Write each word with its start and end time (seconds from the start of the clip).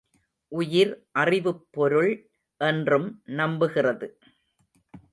உயிர் 0.47 1.05
அறிவுப் 1.11 1.67
பொருள் 1.71 2.29
என்றும் 2.57 3.21
நம்புகிறது. 3.27 4.07